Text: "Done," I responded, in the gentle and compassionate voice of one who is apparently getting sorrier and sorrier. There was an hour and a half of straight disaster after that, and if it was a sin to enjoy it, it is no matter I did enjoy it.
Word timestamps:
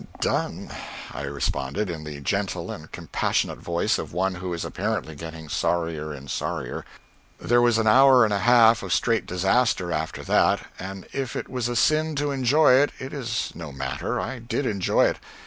"Done," 0.19 0.71
I 1.11 1.21
responded, 1.25 1.87
in 1.87 2.05
the 2.05 2.19
gentle 2.21 2.71
and 2.71 2.91
compassionate 2.91 3.59
voice 3.59 3.99
of 3.99 4.13
one 4.13 4.33
who 4.33 4.51
is 4.51 4.65
apparently 4.65 5.13
getting 5.13 5.47
sorrier 5.47 6.11
and 6.11 6.27
sorrier. 6.27 6.85
There 7.39 7.61
was 7.61 7.77
an 7.77 7.85
hour 7.85 8.25
and 8.25 8.33
a 8.33 8.39
half 8.39 8.81
of 8.81 8.93
straight 8.93 9.27
disaster 9.27 9.91
after 9.91 10.23
that, 10.23 10.61
and 10.79 11.05
if 11.13 11.35
it 11.35 11.47
was 11.47 11.69
a 11.69 11.75
sin 11.75 12.15
to 12.15 12.31
enjoy 12.31 12.73
it, 12.81 12.93
it 12.97 13.13
is 13.13 13.51
no 13.53 13.71
matter 13.71 14.19
I 14.19 14.39
did 14.39 14.65
enjoy 14.65 15.05
it. 15.05 15.19